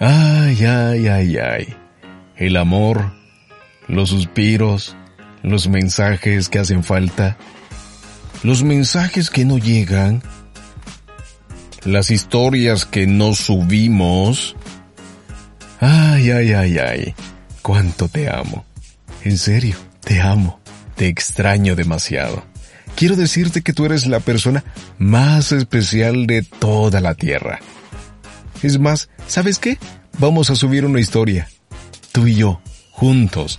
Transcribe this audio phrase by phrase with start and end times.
[0.00, 1.76] Ay, ay, ay, ay.
[2.36, 3.12] El amor,
[3.86, 4.96] los suspiros,
[5.42, 7.36] los mensajes que hacen falta,
[8.42, 10.22] los mensajes que no llegan,
[11.84, 14.56] las historias que no subimos.
[15.80, 17.14] Ay, ay, ay, ay.
[17.62, 18.64] Cuánto te amo.
[19.22, 20.60] En serio, te amo.
[20.96, 22.44] Te extraño demasiado.
[22.94, 24.64] Quiero decirte que tú eres la persona
[24.98, 27.60] más especial de toda la Tierra.
[28.64, 29.76] Es más, ¿sabes qué?
[30.18, 31.50] Vamos a subir una historia.
[32.12, 32.62] Tú y yo,
[32.92, 33.58] juntos.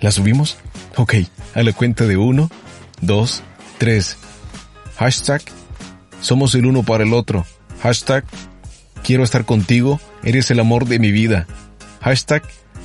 [0.00, 0.58] ¿La subimos?
[0.96, 1.14] Ok,
[1.54, 2.50] a la cuenta de uno,
[3.00, 3.42] dos,
[3.78, 4.18] tres.
[4.98, 5.40] Hashtag,
[6.20, 7.46] somos el uno para el otro.
[7.82, 8.26] Hashtag,
[9.02, 11.46] quiero estar contigo, eres el amor de mi vida.
[12.02, 12.42] Hashtag,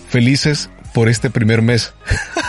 [0.09, 1.93] felices por este primer mes.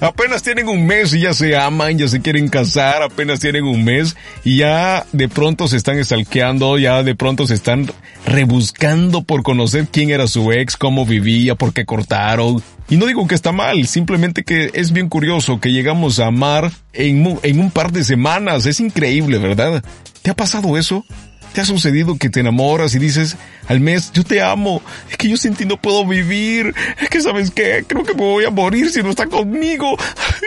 [0.00, 3.84] apenas tienen un mes y ya se aman, ya se quieren casar, apenas tienen un
[3.84, 7.90] mes y ya de pronto se están estalqueando, ya de pronto se están
[8.26, 12.62] rebuscando por conocer quién era su ex, cómo vivía, por qué cortaron.
[12.88, 16.70] Y no digo que está mal, simplemente que es bien curioso que llegamos a amar
[16.92, 18.66] en, en un par de semanas.
[18.66, 19.82] Es increíble, ¿verdad?
[20.22, 21.04] ¿Te ha pasado eso?
[21.54, 23.36] ¿Te ha sucedido que te enamoras y dices
[23.68, 27.20] al mes, yo te amo, es que yo sin ti no puedo vivir, es que
[27.20, 29.96] sabes qué, creo que me voy a morir si no estás conmigo,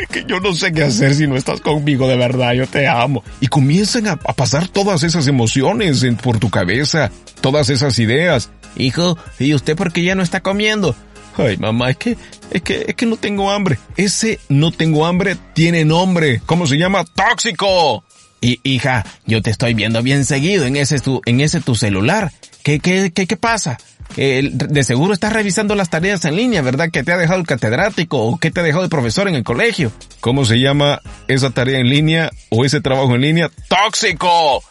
[0.01, 2.89] es que yo no sé qué hacer si no estás conmigo, de verdad, yo te
[2.89, 3.23] amo.
[3.39, 8.49] Y comienzan a, pasar todas esas emociones por tu cabeza, todas esas ideas.
[8.75, 10.93] Hijo, ¿y usted por qué ya no está comiendo?
[11.37, 12.17] Ay, mamá, es que,
[12.51, 13.79] es que, es que no tengo hambre.
[13.95, 16.41] Ese no tengo hambre tiene nombre.
[16.45, 17.05] ¿Cómo se llama?
[17.05, 18.03] ¡Tóxico!
[18.41, 22.31] Y, hija, yo te estoy viendo bien seguido en ese tu, en ese tu celular.
[22.63, 23.77] ¿Qué, qué, qué, qué pasa?
[24.15, 26.89] de seguro estás revisando las tareas en línea, ¿verdad?
[26.89, 29.43] Que te ha dejado el catedrático o que te ha dejado el profesor en el
[29.43, 29.91] colegio.
[30.21, 33.51] ¿Cómo se llama esa tarea en línea o ese trabajo en línea?
[33.67, 34.63] ¡Tóxico!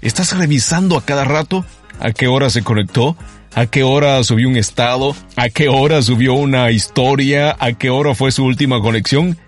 [0.00, 1.64] ¿Estás revisando a cada rato
[2.00, 3.16] a qué hora se conectó?
[3.54, 5.14] ¿A qué hora subió un estado?
[5.36, 7.56] ¿A qué hora subió una historia?
[7.60, 9.38] ¿A qué hora fue su última conexión?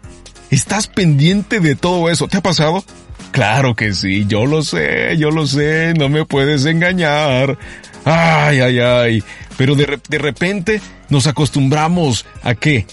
[0.50, 2.28] ¿Estás pendiente de todo eso?
[2.28, 2.84] ¿Te ha pasado?
[3.32, 7.58] Claro que sí, yo lo sé, yo lo sé, no me puedes engañar.
[8.04, 9.22] Ay, ay, ay.
[9.56, 12.86] Pero de, de repente nos acostumbramos a qué.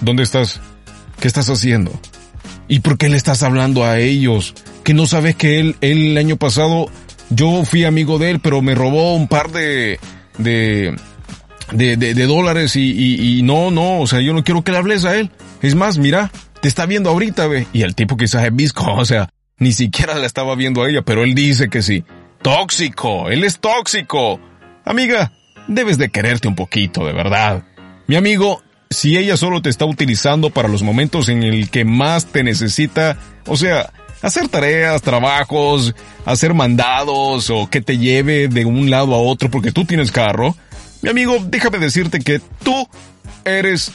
[0.00, 0.60] ¿Dónde estás?
[1.20, 1.98] ¿Qué estás haciendo?
[2.68, 4.54] ¿Y por qué le estás hablando a ellos?
[4.84, 6.90] Que no sabes que él, él el año pasado,
[7.30, 9.98] yo fui amigo de él, pero me robó un par de,
[10.36, 10.94] de,
[11.72, 14.78] de, de, dólares y, y, y, no, no, o sea, yo no quiero que le
[14.78, 15.30] hables a él.
[15.62, 16.30] Es más, mira,
[16.60, 17.66] te está viendo ahorita, ve.
[17.72, 21.02] Y el tipo quizás es visco, o sea, ni siquiera la estaba viendo a ella,
[21.02, 22.04] pero él dice que sí.
[22.42, 24.40] Tóxico, él es tóxico.
[24.84, 25.32] Amiga,
[25.66, 27.64] debes de quererte un poquito, de verdad.
[28.06, 32.26] Mi amigo, si ella solo te está utilizando para los momentos en el que más
[32.26, 33.92] te necesita, o sea,
[34.22, 35.94] hacer tareas, trabajos,
[36.24, 40.56] hacer mandados o que te lleve de un lado a otro porque tú tienes carro,
[41.02, 42.88] mi amigo, déjame decirte que tú
[43.44, 43.92] eres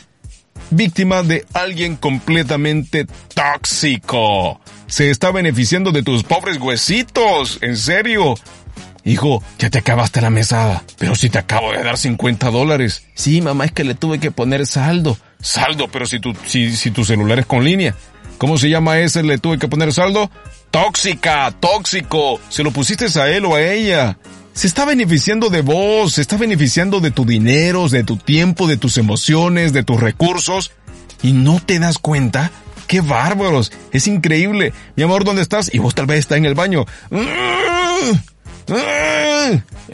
[0.69, 4.59] víctima de alguien completamente tóxico.
[4.87, 8.35] Se está beneficiando de tus pobres huesitos, en serio.
[9.05, 10.83] Hijo, ya te acabaste la mesada.
[10.97, 13.05] Pero si te acabo de dar 50 dólares.
[13.15, 15.17] Sí, mamá, es que le tuve que poner saldo.
[15.41, 17.95] Saldo, pero si tu, si, si tu celular es con línea.
[18.37, 19.23] ¿Cómo se llama ese?
[19.23, 20.29] Le tuve que poner saldo.
[20.71, 22.39] Tóxica, tóxico.
[22.49, 24.17] Se lo pusiste a él o a ella
[24.53, 28.77] se está beneficiando de vos, se está beneficiando de tu dinero, de tu tiempo, de
[28.77, 30.71] tus emociones, de tus recursos,
[31.21, 32.51] y no te das cuenta.
[32.87, 33.71] ¡Qué bárbaros!
[33.91, 34.73] Es increíble.
[34.95, 35.73] Mi amor, ¿dónde estás?
[35.73, 36.85] Y vos tal vez está en el baño.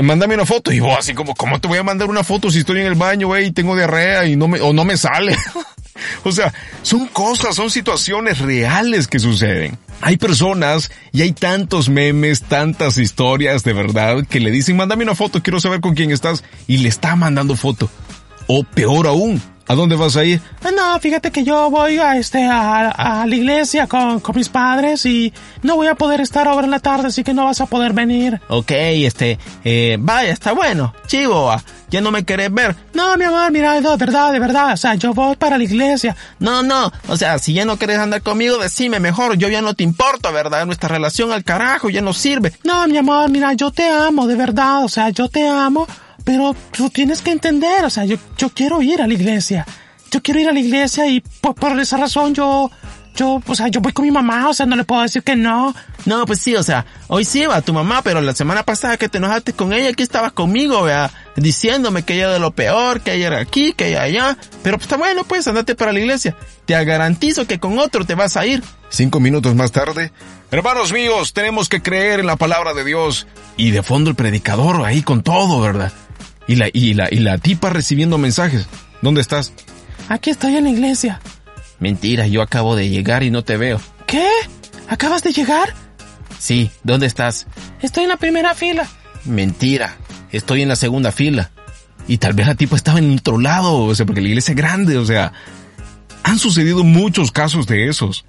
[0.01, 0.72] Mándame una foto.
[0.72, 2.95] Y vos así como, ¿cómo te voy a mandar una foto si estoy en el
[2.95, 5.38] baño, güey, tengo diarrea y no me, o no me sale?
[6.24, 9.78] o sea, son cosas, son situaciones reales que suceden.
[10.01, 15.16] Hay personas y hay tantos memes, tantas historias de verdad que le dicen, mándame una
[15.16, 17.90] foto, quiero saber con quién estás, y le está mandando foto.
[18.48, 20.42] O peor aún, ¿a dónde vas a ir?
[20.63, 25.06] Ah, no, fíjate que yo voy a este, a, la iglesia con, con, mis padres
[25.06, 27.68] y no voy a poder estar ahora en la tarde, así que no vas a
[27.68, 28.42] poder venir.
[28.48, 31.51] Ok, este, eh, vaya, está bueno, chivo,
[31.89, 32.75] ya no me querés ver.
[32.94, 36.15] No, mi amor, mira, de verdad, de verdad, o sea, yo voy para la iglesia.
[36.39, 39.74] No, no, o sea, si ya no querés andar conmigo, decime mejor, yo ya no
[39.74, 40.65] te importo, ¿verdad?
[40.65, 42.53] Nuestra relación al carajo ya no sirve.
[42.63, 45.88] No, mi amor, mira, yo te amo, de verdad, o sea, yo te amo,
[46.24, 49.65] pero tú tienes que entender, o sea, yo, yo quiero ir a la iglesia.
[50.12, 52.71] Yo quiero ir a la iglesia y por, por esa razón yo,
[53.19, 55.36] yo, o sea, yo voy con mi mamá, o sea, no le puedo decir que
[55.36, 55.75] no.
[56.06, 59.10] No, pues sí, o sea, hoy sí va tu mamá, pero la semana pasada que
[59.10, 63.13] te enojaste con ella, aquí estabas conmigo, vea, diciéndome que ella de lo peor, que
[63.13, 64.38] ella era aquí, que ella allá.
[64.63, 66.38] Pero pues está bueno, pues andate para la iglesia.
[66.66, 68.63] Te garantizo que con otro te vas a ir.
[68.89, 70.13] Cinco minutos más tarde.
[70.50, 73.27] Hermanos míos, tenemos que creer en la palabra de Dios.
[73.57, 75.92] Y de fondo el predicador ahí con todo, ¿verdad?
[76.48, 78.65] Y la, y la, y la tipa recibiendo mensajes.
[79.01, 79.51] ¿Dónde estás?
[80.07, 81.19] Aquí estoy en la iglesia.
[81.80, 83.80] Mentira, yo acabo de llegar y no te veo.
[84.06, 84.28] ¿Qué?
[84.88, 85.74] ¿Acabas de llegar?
[86.38, 87.48] Sí, ¿dónde estás?
[87.81, 88.88] Estoy en la primera fila.
[89.26, 89.98] Mentira,
[90.31, 91.52] estoy en la segunda fila.
[92.08, 94.58] Y tal vez la tipa estaba en otro lado, o sea, porque la iglesia es
[94.58, 95.31] grande, o sea.
[96.24, 98.25] Han sucedido muchos casos de esos.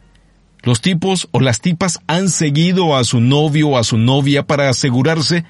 [0.63, 4.69] Los tipos o las tipas han seguido a su novio o a su novia para
[4.69, 5.45] asegurarse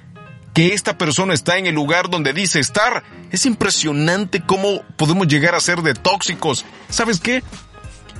[0.54, 3.02] que esta persona está en el lugar donde dice estar.
[3.30, 6.64] Es impresionante cómo podemos llegar a ser de tóxicos.
[6.88, 7.42] ¿Sabes qué?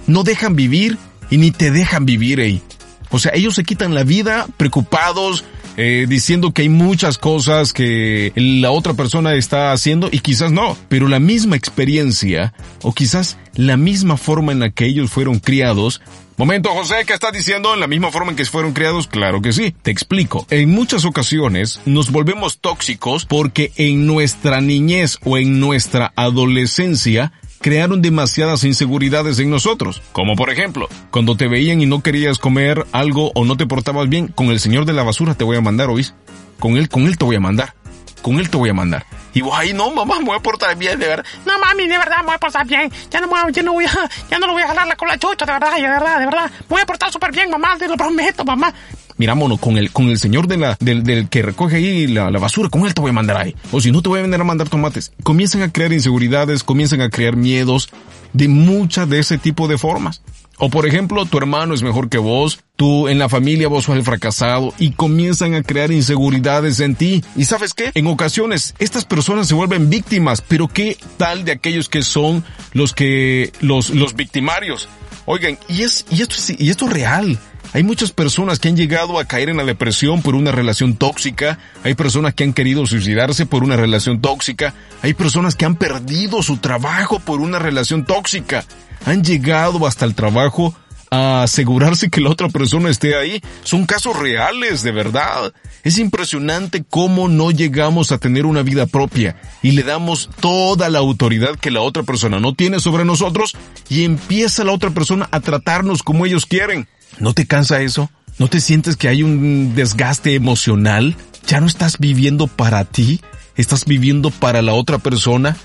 [0.06, 0.98] No dejan vivir
[1.30, 2.62] y ni te dejan vivir ahí.
[3.10, 5.44] O sea, ellos se quitan la vida preocupados,
[5.76, 10.76] eh, diciendo que hay muchas cosas que la otra persona está haciendo y quizás no,
[10.88, 16.00] pero la misma experiencia o quizás la misma forma en la que ellos fueron criados
[16.40, 17.74] Momento, José, ¿qué estás diciendo?
[17.74, 19.06] ¿En la misma forma en que fueron criados?
[19.06, 19.74] Claro que sí.
[19.82, 20.46] Te explico.
[20.48, 28.02] En muchas ocasiones nos volvemos tóxicos porque en nuestra niñez o en nuestra adolescencia crearon
[28.02, 30.02] demasiadas inseguridades en nosotros.
[30.12, 34.08] Como por ejemplo, cuando te veían y no querías comer algo o no te portabas
[34.08, 36.14] bien, con el señor de la basura te voy a mandar, ¿oís?
[36.58, 37.74] Con él, con él te voy a mandar.
[38.22, 39.06] Con él te voy a mandar.
[39.32, 41.24] Y vos ahí, no, mamá, me voy a portar bien, de verdad.
[41.46, 42.90] No, mami, de verdad, me voy a portar bien.
[43.10, 45.46] Ya no, ya no voy a, ya no lo voy a jalar la cola chucha,
[45.46, 46.50] de verdad, de verdad, de verdad.
[46.50, 48.74] Me voy a portar súper bien, mamá, te lo prometo, mamá.
[49.20, 52.30] Mira, mono, con el, con el señor de la, del, del que recoge ahí la,
[52.30, 53.54] basura, con él te voy a mandar ahí.
[53.70, 55.12] O si no, te voy a venir a mandar tomates.
[55.22, 57.90] Comienzan a crear inseguridades, comienzan a crear miedos
[58.32, 60.22] de muchas de ese tipo de formas.
[60.56, 63.96] O por ejemplo, tu hermano es mejor que vos, tú en la familia vos sos
[63.96, 67.22] el fracasado y comienzan a crear inseguridades en ti.
[67.36, 67.90] Y sabes qué?
[67.92, 72.42] En ocasiones estas personas se vuelven víctimas, pero ¿qué tal de aquellos que son
[72.72, 74.88] los que, los, los victimarios?
[75.26, 77.38] Oigan, y es, y esto es, y esto es real.
[77.72, 81.58] Hay muchas personas que han llegado a caer en la depresión por una relación tóxica,
[81.84, 86.42] hay personas que han querido suicidarse por una relación tóxica, hay personas que han perdido
[86.42, 88.64] su trabajo por una relación tóxica
[89.04, 90.74] han llegado hasta el trabajo
[91.10, 93.42] a asegurarse que la otra persona esté ahí.
[93.64, 95.52] Son casos reales, de verdad.
[95.82, 101.00] Es impresionante cómo no llegamos a tener una vida propia y le damos toda la
[101.00, 103.56] autoridad que la otra persona no tiene sobre nosotros
[103.88, 106.86] y empieza la otra persona a tratarnos como ellos quieren.
[107.18, 108.10] ¿No te cansa eso?
[108.38, 111.16] ¿No te sientes que hay un desgaste emocional?
[111.46, 113.20] ¿Ya no estás viviendo para ti?
[113.56, 115.56] ¿Estás viviendo para la otra persona?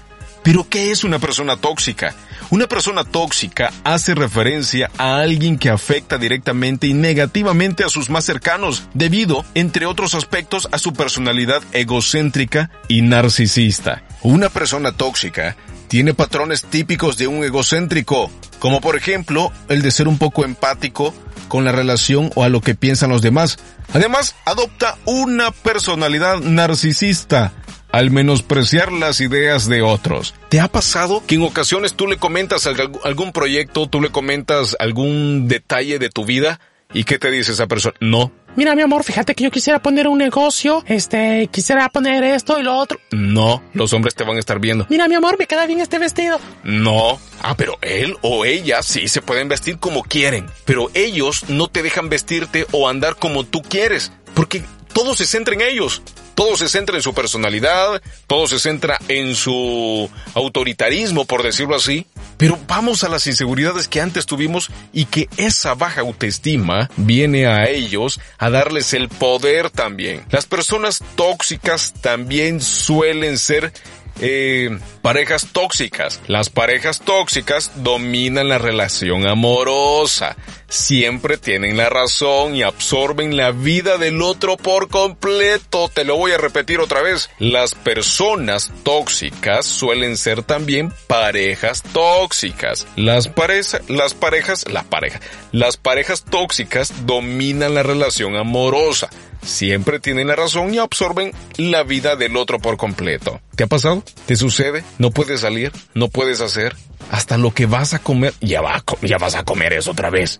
[0.46, 2.14] Pero ¿qué es una persona tóxica?
[2.52, 8.26] Una persona tóxica hace referencia a alguien que afecta directamente y negativamente a sus más
[8.26, 14.04] cercanos, debido, entre otros aspectos, a su personalidad egocéntrica y narcisista.
[14.22, 15.56] Una persona tóxica
[15.88, 21.14] tiene patrones típicos de un egocéntrico, como por ejemplo el de ser un poco empático
[21.48, 23.58] con la relación o a lo que piensan los demás.
[23.94, 27.54] Además, adopta una personalidad narcisista
[27.92, 30.36] al menospreciar las ideas de otros.
[30.50, 35.48] ¿Te ha pasado que en ocasiones tú le comentas algún proyecto, tú le comentas algún
[35.48, 36.60] detalle de tu vida
[36.94, 37.96] y qué te dice esa persona?
[38.01, 38.34] No.
[38.56, 42.64] Mira, mi amor, fíjate que yo quisiera poner un negocio, este, quisiera poner esto y
[42.64, 43.00] lo otro.
[43.12, 44.86] No, los hombres te van a estar viendo.
[44.90, 46.40] Mira, mi amor, me queda bien este vestido.
[46.64, 47.20] No.
[47.42, 51.84] Ah, pero él o ella sí se pueden vestir como quieren, pero ellos no te
[51.84, 56.02] dejan vestirte o andar como tú quieres, porque todo se centra en ellos.
[56.36, 62.06] Todo se centra en su personalidad, todo se centra en su autoritarismo, por decirlo así.
[62.38, 67.70] Pero vamos a las inseguridades que antes tuvimos y que esa baja autoestima viene a
[67.70, 70.25] ellos a darles el poder también.
[70.30, 73.72] Las personas tóxicas también suelen ser
[74.19, 76.22] eh, parejas tóxicas.
[76.27, 80.36] Las parejas tóxicas dominan la relación amorosa.
[80.67, 85.89] Siempre tienen la razón y absorben la vida del otro por completo.
[85.93, 87.29] Te lo voy a repetir otra vez.
[87.39, 92.88] Las personas tóxicas suelen ser también parejas tóxicas.
[92.95, 95.19] Las parejas, las parejas, la pareja,
[95.51, 99.10] las parejas tóxicas dominan la relación amorosa
[99.46, 103.40] siempre tienen la razón y absorben la vida del otro por completo.
[103.56, 104.04] ¿Te ha pasado?
[104.25, 104.84] ¿Te sucede?
[104.98, 105.72] ¿No puedes salir?
[105.94, 106.75] ¿No puedes hacer?
[107.12, 110.40] Hasta lo que vas a comer, ya, va, ya vas a comer eso otra vez.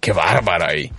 [0.00, 0.90] ¡Qué bárbara ahí!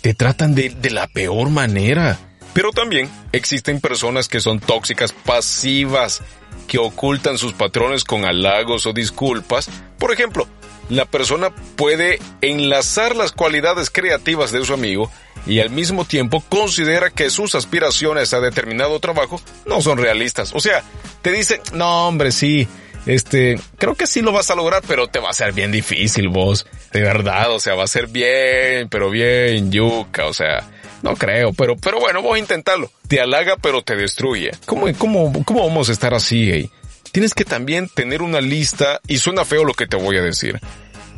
[0.00, 2.18] Te tratan de, de la peor manera.
[2.52, 6.22] Pero también existen personas que son tóxicas pasivas,
[6.66, 9.68] que ocultan sus patrones con halagos o disculpas.
[9.98, 10.48] Por ejemplo,
[10.88, 15.10] la persona puede enlazar las cualidades creativas de su amigo
[15.46, 20.52] y al mismo tiempo considera que sus aspiraciones a determinado trabajo no son realistas.
[20.54, 20.82] O sea,
[21.22, 22.66] te dice, no hombre, sí,
[23.06, 26.28] este, creo que sí lo vas a lograr, pero te va a ser bien difícil
[26.28, 26.66] vos.
[26.92, 30.68] De verdad, o sea, va a ser bien, pero bien yuca, o sea,
[31.02, 32.90] no creo, pero, pero bueno, voy a intentarlo.
[33.06, 34.50] Te halaga, pero te destruye.
[34.66, 36.70] ¿Cómo, cómo, cómo vamos a estar así, eh?
[37.16, 40.60] Tienes que también tener una lista, y suena feo lo que te voy a decir.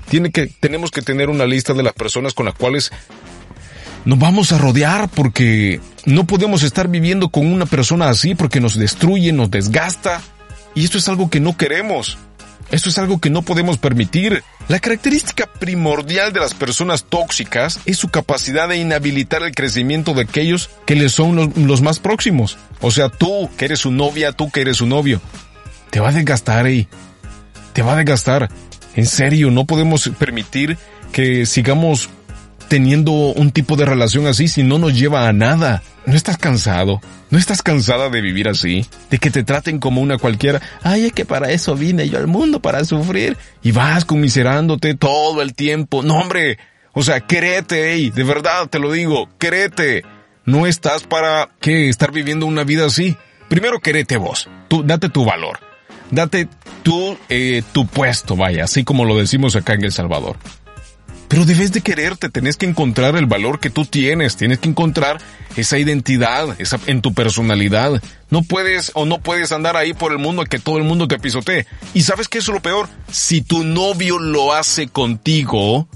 [0.08, 2.92] Tiene que, tenemos que tener una lista de las personas con las cuales
[4.04, 8.78] nos vamos a rodear porque no podemos estar viviendo con una persona así porque nos
[8.78, 10.22] destruye, nos desgasta.
[10.72, 12.16] Y esto es algo que no queremos.
[12.70, 14.44] Esto es algo que no podemos permitir.
[14.68, 20.22] La característica primordial de las personas tóxicas es su capacidad de inhabilitar el crecimiento de
[20.22, 22.56] aquellos que les son los, más próximos.
[22.80, 25.20] O sea, tú que eres su novia, tú que eres su novio.
[25.90, 26.88] Te va a desgastar ahí.
[27.72, 28.48] Te va a desgastar.
[28.94, 30.76] En serio, no podemos permitir
[31.12, 32.10] que sigamos
[32.68, 35.82] teniendo un tipo de relación así si no nos lleva a nada.
[36.06, 37.00] ¿No estás cansado?
[37.30, 38.86] ¿No estás cansada de vivir así?
[39.10, 40.60] De que te traten como una cualquiera.
[40.82, 43.36] Ay, es que para eso vine yo al mundo, para sufrir.
[43.62, 46.02] Y vas conmiserándote todo el tiempo.
[46.02, 46.58] No, hombre.
[46.92, 50.02] O sea, créete, ey, de verdad te lo digo, créete.
[50.44, 51.88] No estás para, ¿qué?
[51.88, 53.16] Estar viviendo una vida así.
[53.48, 54.48] Primero créete vos.
[54.68, 55.67] Tú, date tu valor.
[56.10, 56.48] Date
[56.82, 60.36] tu, eh, tu puesto, vaya, así como lo decimos acá en El Salvador.
[61.28, 65.20] Pero debes de quererte, tenés que encontrar el valor que tú tienes, tienes que encontrar
[65.56, 68.02] esa identidad, esa en tu personalidad.
[68.30, 71.18] No puedes o no puedes andar ahí por el mundo que todo el mundo te
[71.18, 71.66] pisotee.
[71.92, 72.88] Y sabes qué es lo peor?
[73.12, 75.86] Si tu novio lo hace contigo,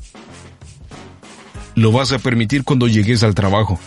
[1.76, 3.80] lo vas a permitir cuando llegues al trabajo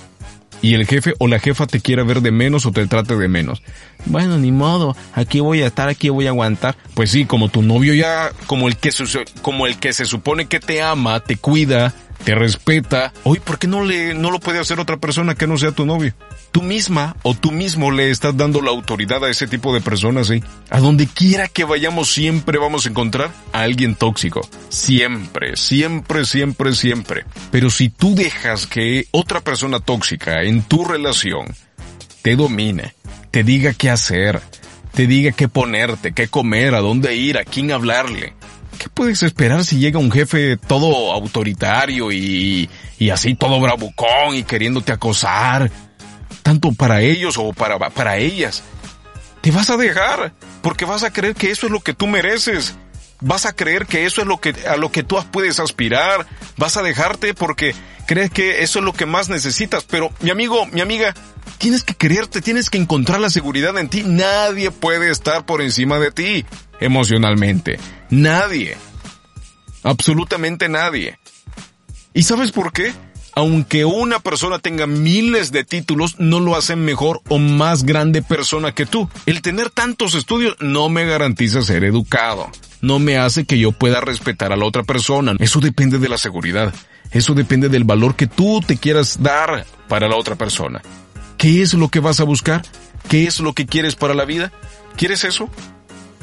[0.65, 3.27] y el jefe o la jefa te quiera ver de menos o te trate de
[3.27, 3.61] menos.
[4.07, 6.75] Bueno, ni modo, aquí voy a estar, aquí voy a aguantar.
[6.95, 8.89] Pues sí, como tu novio ya, como el que,
[9.43, 11.93] como el que se supone que te ama, te cuida,
[12.25, 13.13] te respeta.
[13.23, 15.85] Hoy, ¿por qué no le, no lo puede hacer otra persona que no sea tu
[15.85, 16.13] novio?
[16.51, 20.27] Tú misma o tú mismo le estás dando la autoridad a ese tipo de personas,
[20.27, 20.43] ¿sí?
[20.71, 24.41] A donde quiera que vayamos siempre vamos a encontrar a alguien tóxico.
[24.69, 27.25] Siempre, siempre, siempre, siempre.
[27.51, 31.45] Pero si tú dejas que otra persona tóxica en tu relación
[32.23, 32.95] te domine,
[33.29, 34.41] te diga qué hacer,
[34.95, 38.33] te diga qué ponerte, qué comer, a dónde ir, a quién hablarle,
[38.77, 44.43] ¿Qué puedes esperar si llega un jefe todo autoritario y, y así todo bravucón y
[44.43, 45.71] queriéndote acosar?
[46.43, 48.63] Tanto para ellos o para, para ellas.
[49.41, 52.75] Te vas a dejar porque vas a creer que eso es lo que tú mereces.
[53.21, 56.27] Vas a creer que eso es lo que, a lo que tú puedes aspirar.
[56.57, 57.73] Vas a dejarte porque
[58.05, 59.83] crees que eso es lo que más necesitas.
[59.83, 61.13] Pero mi amigo, mi amiga,
[61.57, 64.03] tienes que quererte, tienes que encontrar la seguridad en ti.
[64.03, 66.45] Nadie puede estar por encima de ti
[66.79, 67.79] emocionalmente.
[68.09, 68.77] Nadie.
[69.83, 71.19] Absolutamente nadie.
[72.13, 72.93] ¿Y sabes por qué?
[73.37, 78.73] Aunque una persona tenga miles de títulos, no lo hace mejor o más grande persona
[78.73, 79.09] que tú.
[79.25, 82.49] El tener tantos estudios no me garantiza ser educado.
[82.79, 85.33] No me hace que yo pueda respetar a la otra persona.
[85.39, 86.73] Eso depende de la seguridad.
[87.11, 90.81] Eso depende del valor que tú te quieras dar para la otra persona.
[91.37, 92.63] ¿Qué es lo que vas a buscar?
[93.09, 94.53] ¿Qué es lo que quieres para la vida?
[94.95, 95.49] ¿Quieres eso?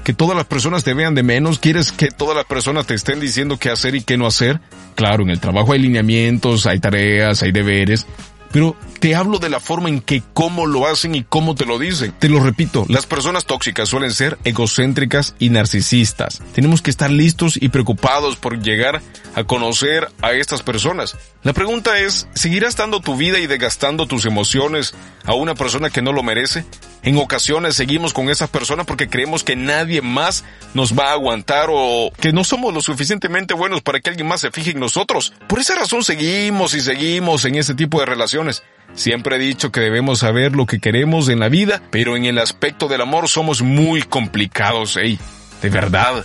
[0.04, 3.20] Que todas las personas te vean de menos, quieres que todas las personas te estén
[3.20, 4.60] diciendo qué hacer y qué no hacer.
[4.94, 8.06] Claro, en el trabajo hay lineamientos, hay tareas, hay deberes,
[8.52, 11.78] pero te hablo de la forma en que cómo lo hacen y cómo te lo
[11.78, 12.12] dicen.
[12.18, 16.42] Te lo repito, las personas tóxicas suelen ser egocéntricas y narcisistas.
[16.52, 19.00] Tenemos que estar listos y preocupados por llegar
[19.34, 21.16] a conocer a estas personas.
[21.42, 24.94] La pregunta es, ¿seguirás dando tu vida y desgastando tus emociones
[25.24, 26.64] a una persona que no lo merece?
[27.04, 31.66] En ocasiones seguimos con esa persona porque creemos que nadie más nos va a aguantar
[31.70, 35.32] o que no somos lo suficientemente buenos para que alguien más se fije en nosotros.
[35.48, 38.62] Por esa razón seguimos y seguimos en ese tipo de relaciones.
[38.94, 42.38] Siempre he dicho que debemos saber lo que queremos en la vida, pero en el
[42.38, 45.18] aspecto del amor somos muy complicados, ey.
[45.60, 46.24] De verdad.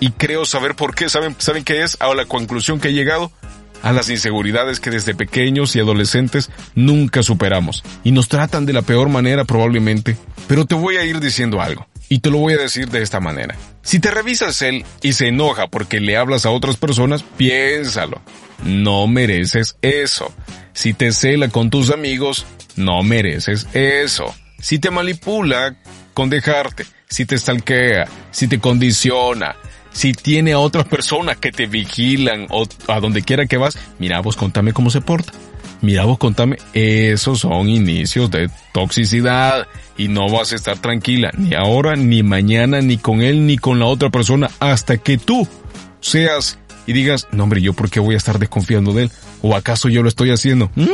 [0.00, 1.08] Y creo saber por qué.
[1.08, 1.96] ¿Saben, ¿Saben qué es?
[2.00, 3.30] A la conclusión que he llegado
[3.82, 7.82] a las inseguridades que desde pequeños y adolescentes nunca superamos.
[8.04, 10.16] Y nos tratan de la peor manera probablemente.
[10.46, 11.86] Pero te voy a ir diciendo algo.
[12.08, 13.56] Y te lo voy a decir de esta manera.
[13.82, 18.20] Si te revisas él y se enoja porque le hablas a otras personas, piénsalo.
[18.64, 20.32] No mereces eso.
[20.72, 22.46] Si te cela con tus amigos,
[22.76, 24.34] no mereces eso.
[24.58, 25.76] Si te manipula
[26.12, 29.56] con dejarte, si te stalkea, si te condiciona,
[29.92, 34.20] si tiene a otras personas que te vigilan o a donde quiera que vas, mira
[34.20, 35.32] vos contame cómo se porta.
[35.82, 39.66] Mira vos contame, esos son inicios de toxicidad
[39.96, 43.78] y no vas a estar tranquila ni ahora, ni mañana, ni con él, ni con
[43.78, 45.48] la otra persona hasta que tú
[46.00, 49.10] seas y digas, no hombre, yo por qué voy a estar desconfiando de él?
[49.42, 50.70] ¿O acaso yo lo estoy haciendo?
[50.74, 50.88] Mm.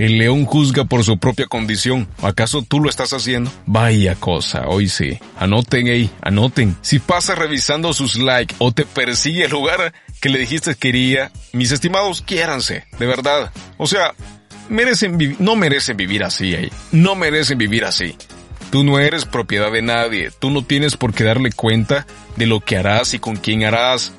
[0.00, 2.08] El león juzga por su propia condición.
[2.22, 3.52] ¿Acaso tú lo estás haciendo?
[3.66, 5.18] Vaya cosa, hoy sí.
[5.38, 6.74] Anoten ahí, anoten.
[6.80, 11.70] Si pasa revisando sus likes o te persigue el lugar que le dijiste quería, mis
[11.70, 13.52] estimados, quiéranse, de verdad.
[13.76, 14.14] O sea,
[14.70, 16.72] merecen no merecen vivir así ahí.
[16.92, 18.16] No merecen vivir así.
[18.70, 20.30] Tú no eres propiedad de nadie.
[20.30, 24.14] Tú no tienes por qué darle cuenta de lo que harás y con quién harás.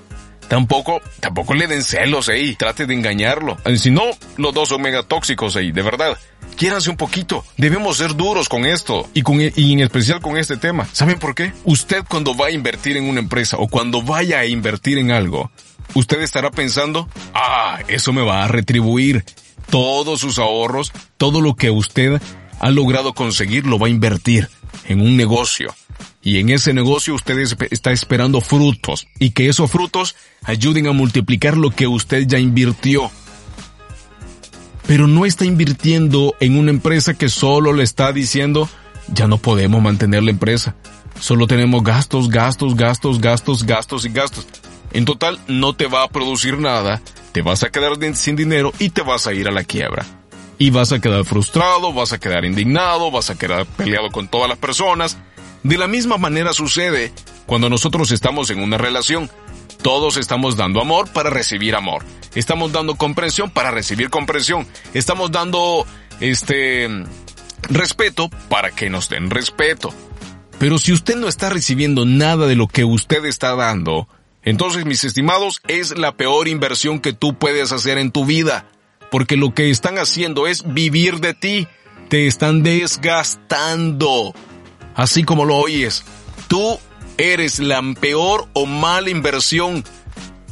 [0.51, 3.57] Tampoco, tampoco le den celos ahí, trate de engañarlo.
[3.63, 4.03] Eh, si no,
[4.35, 6.17] los dos son mega tóxicos ahí, de verdad.
[6.57, 7.45] Quiéranse un poquito.
[7.55, 10.89] Debemos ser duros con esto y, con, y en especial con este tema.
[10.91, 11.53] ¿Saben por qué?
[11.63, 15.49] Usted cuando va a invertir en una empresa o cuando vaya a invertir en algo,
[15.93, 19.23] usted estará pensando, ah, eso me va a retribuir.
[19.69, 22.21] Todos sus ahorros, todo lo que usted
[22.59, 24.49] ha logrado conseguir lo va a invertir
[24.89, 25.73] en un negocio
[26.23, 27.39] y en ese negocio usted
[27.71, 33.09] está esperando frutos y que esos frutos ayuden a multiplicar lo que usted ya invirtió.
[34.85, 38.69] Pero no está invirtiendo en una empresa que solo le está diciendo,
[39.07, 40.75] ya no podemos mantener la empresa.
[41.19, 44.47] Solo tenemos gastos, gastos, gastos, gastos, gastos y gastos.
[44.93, 47.01] En total no te va a producir nada,
[47.31, 50.05] te vas a quedar sin dinero y te vas a ir a la quiebra.
[50.57, 54.49] Y vas a quedar frustrado, vas a quedar indignado, vas a quedar peleado con todas
[54.49, 55.17] las personas,
[55.63, 57.11] de la misma manera sucede
[57.45, 59.29] cuando nosotros estamos en una relación.
[59.81, 62.03] Todos estamos dando amor para recibir amor.
[62.35, 64.67] Estamos dando comprensión para recibir comprensión.
[64.93, 65.85] Estamos dando,
[66.19, 66.87] este,
[67.63, 69.93] respeto para que nos den respeto.
[70.59, 74.07] Pero si usted no está recibiendo nada de lo que usted está dando,
[74.43, 78.65] entonces, mis estimados, es la peor inversión que tú puedes hacer en tu vida.
[79.11, 81.67] Porque lo que están haciendo es vivir de ti.
[82.09, 84.33] Te están desgastando
[84.95, 86.03] así como lo oyes.
[86.47, 86.79] Tú
[87.17, 89.83] eres la peor o mala inversión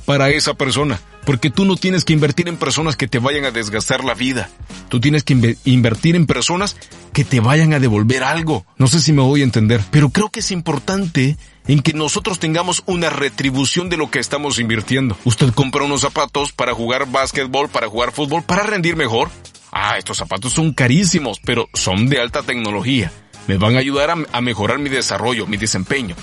[0.06, 0.99] para esa persona.
[1.25, 4.49] Porque tú no tienes que invertir en personas que te vayan a desgastar la vida.
[4.88, 6.75] Tú tienes que invertir en personas
[7.13, 8.65] que te vayan a devolver algo.
[8.78, 12.39] No sé si me voy a entender, pero creo que es importante en que nosotros
[12.39, 15.15] tengamos una retribución de lo que estamos invirtiendo.
[15.23, 19.30] Usted compra unos zapatos para jugar básquetbol, para jugar fútbol, para rendir mejor.
[19.71, 23.12] Ah, estos zapatos son carísimos, pero son de alta tecnología
[23.49, 26.15] me van a ayudar a, mejorar mi desarrollo, mi desempeño.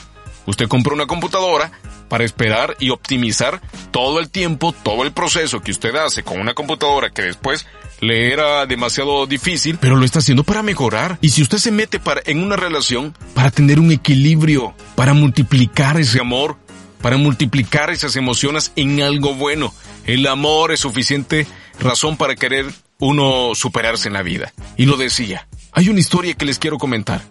[0.46, 1.72] Usted compra una computadora
[2.08, 3.60] para esperar y optimizar
[3.90, 7.66] todo el tiempo, todo el proceso que usted hace con una computadora que después
[7.98, 11.18] le era demasiado difícil, pero lo está haciendo para mejorar.
[11.20, 15.98] Y si usted se mete para, en una relación para tener un equilibrio, para multiplicar
[15.98, 16.56] ese amor,
[17.02, 21.48] para multiplicar esas emociones en algo bueno, el amor es suficiente
[21.80, 22.66] razón para querer
[23.00, 24.52] uno superarse en la vida.
[24.76, 27.22] Y lo decía, hay una historia que les quiero comentar.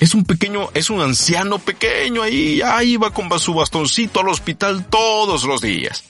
[0.00, 4.84] Es un pequeño, es un anciano pequeño ahí, ahí iba con su bastoncito al hospital
[4.84, 6.04] todos los días.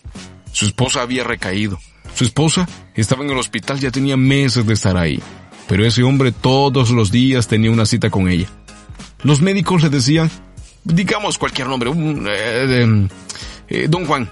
[0.51, 1.79] Su esposa había recaído.
[2.13, 5.23] Su esposa estaba en el hospital, ya tenía meses de estar ahí.
[5.69, 8.49] Pero ese hombre todos los días tenía una cita con ella.
[9.23, 10.29] Los médicos le decían,
[10.83, 13.09] digamos cualquier nombre, eh,
[13.69, 14.29] eh, don Juan.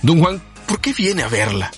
[0.00, 1.70] Don Juan, ¿por qué viene a verla?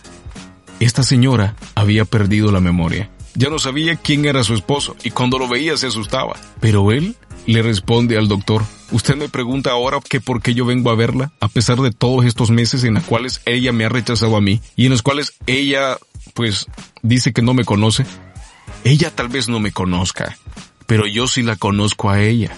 [0.78, 3.10] Esta señora había perdido la memoria.
[3.38, 6.34] Ya no sabía quién era su esposo y cuando lo veía se asustaba.
[6.58, 7.14] Pero él
[7.46, 11.30] le responde al doctor, usted me pregunta ahora que por qué yo vengo a verla,
[11.38, 14.60] a pesar de todos estos meses en los cuales ella me ha rechazado a mí
[14.74, 15.98] y en los cuales ella,
[16.34, 16.66] pues,
[17.02, 18.04] dice que no me conoce.
[18.82, 20.36] Ella tal vez no me conozca,
[20.88, 22.56] pero yo sí la conozco a ella.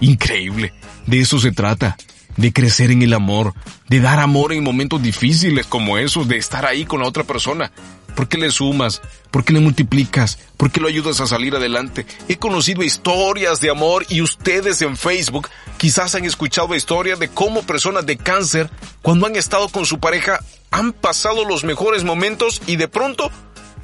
[0.00, 0.72] Increíble.
[1.06, 1.98] De eso se trata.
[2.38, 3.52] De crecer en el amor.
[3.88, 6.26] De dar amor en momentos difíciles como esos.
[6.26, 7.70] De estar ahí con la otra persona.
[8.16, 9.02] ¿Por qué le sumas?
[9.30, 10.38] ¿Por qué le multiplicas?
[10.56, 12.06] ¿Por qué lo ayudas a salir adelante?
[12.28, 17.62] He conocido historias de amor y ustedes en Facebook quizás han escuchado historias de cómo
[17.62, 18.70] personas de cáncer,
[19.02, 23.30] cuando han estado con su pareja, han pasado los mejores momentos y de pronto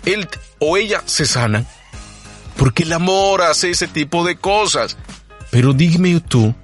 [0.07, 0.27] él
[0.59, 1.69] o ella se sanan.
[2.57, 4.97] Porque el amor hace ese tipo de cosas.
[5.51, 6.55] Pero dime tú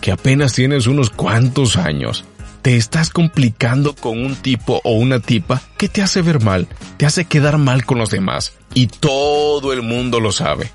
[0.00, 2.24] que apenas tienes unos cuantos años
[2.62, 7.06] te estás complicando con un tipo o una tipa que te hace ver mal, te
[7.06, 8.54] hace quedar mal con los demás.
[8.74, 10.70] Y todo el mundo lo sabe.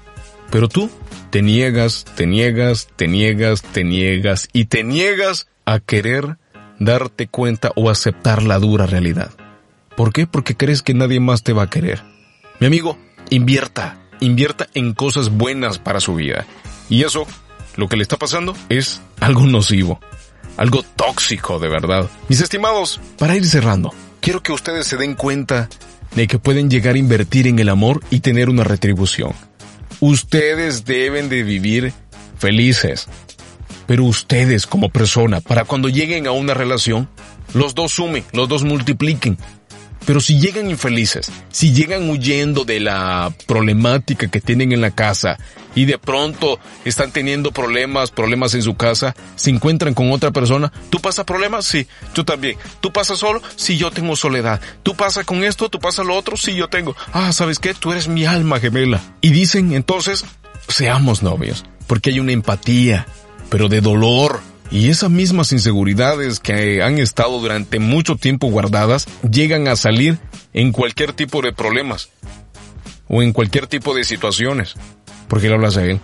[0.51, 0.89] Pero tú
[1.29, 6.37] te niegas, te niegas, te niegas, te niegas y te niegas a querer
[6.79, 9.31] darte cuenta o aceptar la dura realidad.
[9.95, 10.27] ¿Por qué?
[10.27, 12.03] Porque crees que nadie más te va a querer.
[12.59, 12.97] Mi amigo,
[13.29, 16.45] invierta, invierta en cosas buenas para su vida.
[16.89, 17.25] Y eso,
[17.75, 19.99] lo que le está pasando, es algo nocivo,
[20.57, 22.09] algo tóxico de verdad.
[22.29, 25.69] Mis estimados, para ir cerrando, quiero que ustedes se den cuenta
[26.15, 29.33] de que pueden llegar a invertir en el amor y tener una retribución.
[29.99, 31.93] Ustedes deben de vivir
[32.37, 33.07] felices.
[33.87, 37.07] Pero ustedes como persona, para cuando lleguen a una relación,
[37.53, 39.37] los dos sumen, los dos multipliquen.
[40.05, 45.37] Pero si llegan infelices, si llegan huyendo de la problemática que tienen en la casa
[45.73, 50.71] y de pronto están teniendo problemas, problemas en su casa, se encuentran con otra persona,
[50.89, 51.65] ¿tú pasas problemas?
[51.65, 52.57] Sí, yo también.
[52.81, 53.41] ¿Tú pasas solo?
[53.55, 54.61] Sí, yo tengo soledad.
[54.83, 55.69] ¿Tú pasas con esto?
[55.69, 56.37] ¿Tú pasas lo otro?
[56.37, 56.95] Sí, yo tengo.
[57.11, 57.73] Ah, ¿sabes qué?
[57.73, 59.01] Tú eres mi alma gemela.
[59.21, 60.23] Y dicen entonces,
[60.67, 63.07] seamos novios, porque hay una empatía,
[63.49, 64.39] pero de dolor,
[64.71, 70.17] y esas mismas inseguridades que han estado durante mucho tiempo guardadas llegan a salir
[70.53, 72.09] en cualquier tipo de problemas
[73.07, 74.75] o en cualquier tipo de situaciones.
[75.27, 75.99] ¿Por qué le hablas a él?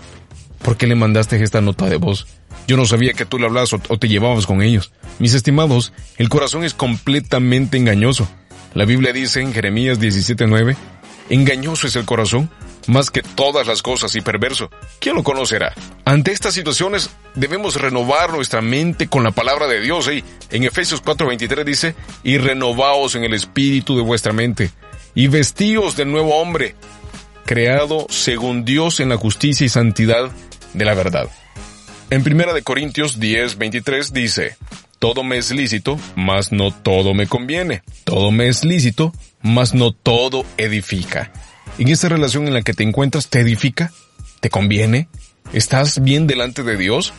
[0.61, 2.27] ¿Por qué le mandaste esta nota de voz?
[2.67, 4.91] Yo no sabía que tú le hablabas o, te llevabas con ellos.
[5.19, 8.29] Mis estimados, el corazón es completamente engañoso.
[8.73, 10.77] La Biblia dice en Jeremías 17:9,
[11.29, 12.49] engañoso es el corazón
[12.87, 14.69] más que todas las cosas y perverso.
[14.99, 15.73] ¿Quién lo conocerá?
[16.05, 20.09] Ante estas situaciones debemos renovar nuestra mente con la palabra de Dios.
[20.11, 24.71] Y en Efesios 4:23 dice, y renovaos en el espíritu de vuestra mente,
[25.15, 26.75] y vestíos del nuevo hombre,
[27.45, 30.31] creado según Dios en la justicia y santidad
[30.73, 31.29] de la verdad.
[32.09, 34.57] En 1 de Corintios 10:23 dice,
[34.99, 37.81] todo me es lícito, mas no todo me conviene.
[38.03, 41.31] Todo me es lícito, mas no todo edifica
[41.77, 43.91] en esta relación en la que te encuentras te edifica,
[44.39, 45.07] te conviene,
[45.53, 47.13] estás bien delante de Dios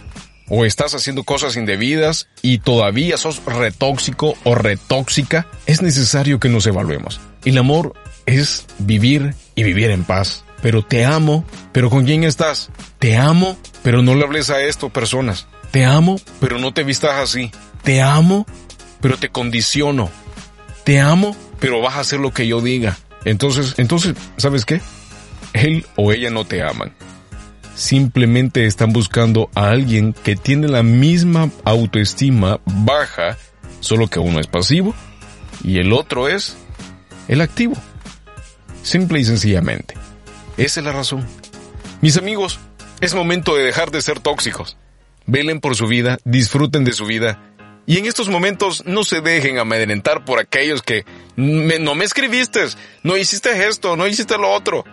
[0.49, 6.67] o estás haciendo cosas indebidas y todavía sos retóxico o retóxica, es necesario que nos
[6.67, 7.21] evaluemos.
[7.45, 7.95] El amor
[8.27, 10.45] es vivir y vivir en paz.
[10.61, 12.71] Pero te amo, pero ¿con quién estás?
[12.99, 15.49] Te amo, pero no le hables a esto, personas.
[15.73, 17.51] Te amo, pero no te vistas así.
[17.83, 18.47] Te amo,
[19.01, 20.11] pero te condiciono.
[20.85, 22.99] Te amo, pero vas a hacer lo que yo diga.
[23.25, 24.81] Entonces, entonces, ¿sabes qué?
[25.53, 26.95] Él o ella no te aman.
[27.75, 33.39] Simplemente están buscando a alguien que tiene la misma autoestima baja,
[33.81, 34.95] solo que uno es pasivo
[35.65, 36.57] y el otro es
[37.29, 37.75] el activo.
[38.83, 39.95] Simple y sencillamente.
[40.57, 41.27] Esa es la razón.
[42.01, 42.59] Mis amigos,
[43.01, 44.77] es momento de dejar de ser tóxicos.
[45.27, 47.53] Velen por su vida, disfruten de su vida
[47.87, 51.05] y en estos momentos no se dejen amedrentar por aquellos que
[51.37, 52.61] no me escribiste,
[53.03, 54.85] no hiciste esto, no hiciste lo otro.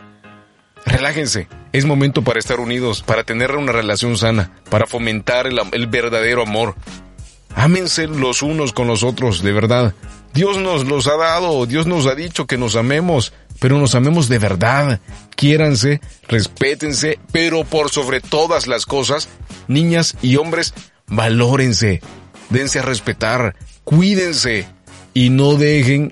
[0.86, 6.44] Relájense, es momento para estar unidos, para tener una relación sana, para fomentar el, verdadero
[6.44, 6.76] amor.
[7.56, 9.94] Ámense los unos con los otros, de verdad.
[10.34, 14.30] Dios nos los ha dado, Dios nos ha dicho que nos amemos, pero nos amemos
[14.30, 15.00] de verdad.
[15.36, 19.30] Quiéranse, respétense, pero por sobre todas las cosas,
[19.68, 20.74] niñas y hombres,
[21.08, 22.02] valórense,
[22.50, 24.68] dense a respetar, cuídense
[25.14, 26.12] y no dejen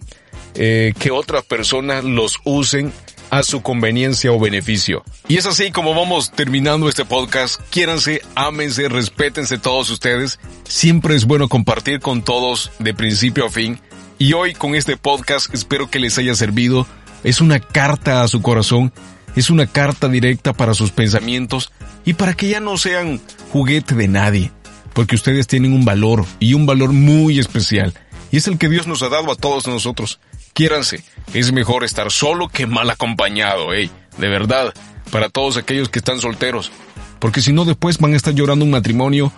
[0.56, 2.92] eh, que otras personas los usen
[3.30, 5.04] a su conveniencia o beneficio.
[5.28, 7.62] Y es así como vamos terminando este podcast.
[7.70, 10.40] Quiéranse, ámense, respétense todos ustedes.
[10.64, 13.80] Siempre es bueno compartir con todos de principio a fin.
[14.20, 16.88] Y hoy con este podcast espero que les haya servido.
[17.24, 18.94] Es una carta a su corazón.
[19.36, 21.72] Es una carta directa para sus pensamientos
[22.06, 24.52] y para que ya no sean juguete de nadie
[24.98, 27.94] porque ustedes tienen un valor y un valor muy especial,
[28.32, 30.20] y es el que Dios nos ha dado a todos nosotros.
[30.58, 31.04] Quiéranse,
[31.36, 34.74] es mejor estar solo que mal acompañado, ey, de verdad,
[35.12, 36.72] para todos aquellos que están solteros,
[37.20, 39.32] porque si no después van a estar llorando un matrimonio,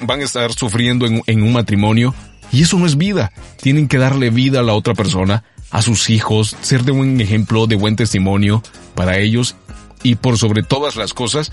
[0.00, 2.16] van a estar sufriendo en, en un matrimonio,
[2.50, 3.30] y eso no es vida,
[3.62, 7.68] tienen que darle vida a la otra persona, a sus hijos, ser de buen ejemplo,
[7.68, 8.60] de buen testimonio
[8.96, 9.54] para ellos,
[10.02, 11.52] y por sobre todas las cosas,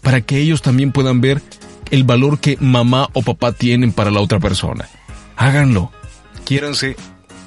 [0.00, 1.42] para que ellos también puedan ver
[1.90, 4.88] el valor que mamá o papá tienen para la otra persona.
[5.36, 5.92] Háganlo.
[6.46, 6.96] Quiéranse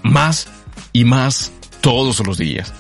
[0.04, 0.48] más
[0.94, 1.52] y más
[1.82, 2.74] todos los días.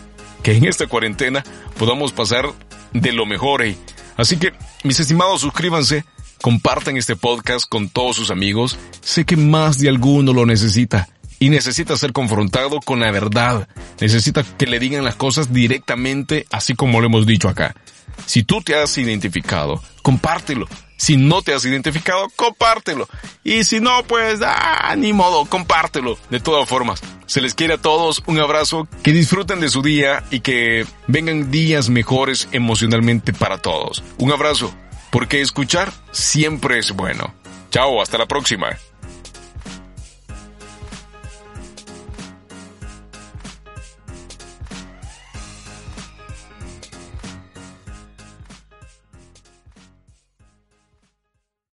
[0.44, 1.44] Que en esta cuarentena
[1.78, 2.46] podamos pasar
[2.94, 3.64] de lo mejor.
[3.64, 3.78] Eh.
[4.18, 6.06] Así que, mis estimados, suscríbanse,
[6.42, 8.78] compartan este podcast con todos sus amigos.
[9.02, 13.68] Sé que más de alguno lo necesita y necesita ser confrontado con la verdad.
[14.00, 17.76] Necesita que le digan las cosas directamente, así como lo hemos dicho acá.
[18.28, 20.68] Si tú te has identificado, compártelo.
[21.02, 23.10] Si no te has identificado, compártelo.
[23.44, 26.16] Y si no, pues, ah, ni modo, compártelo.
[26.30, 30.24] De todas formas, se les quiere a todos un abrazo, que disfruten de su día
[30.30, 34.04] y que vengan días mejores emocionalmente para todos.
[34.20, 34.72] Un abrazo,
[35.10, 37.34] porque escuchar siempre es bueno.
[37.72, 38.78] Chao, hasta la próxima.